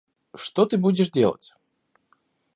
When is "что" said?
0.33-0.65